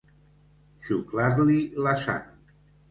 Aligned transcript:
Xuclar-li 0.87 1.61
la 1.89 1.97
sang. 2.07 2.29